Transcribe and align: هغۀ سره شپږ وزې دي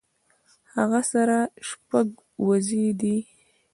هغۀ 0.75 1.01
سره 1.11 1.37
شپږ 1.67 2.07
وزې 2.47 2.85
دي 2.99 3.17